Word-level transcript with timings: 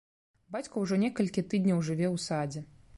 Бацька 0.55 0.81
ўжо 0.85 0.99
некалькі 1.05 1.47
тыдняў 1.53 1.87
жыве 1.91 2.07
ў 2.15 2.29
садзе. 2.29 2.69